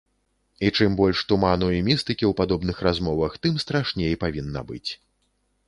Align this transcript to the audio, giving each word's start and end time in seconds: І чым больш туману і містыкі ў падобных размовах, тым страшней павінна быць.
І 0.67 0.69
чым 0.77 0.95
больш 1.01 1.19
туману 1.31 1.67
і 1.81 1.83
містыкі 1.91 2.25
ў 2.31 2.39
падобных 2.41 2.81
размовах, 2.89 3.39
тым 3.47 3.63
страшней 3.67 4.19
павінна 4.27 4.61
быць. 4.73 4.91